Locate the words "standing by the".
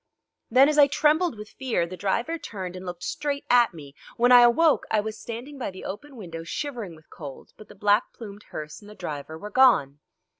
5.19-5.85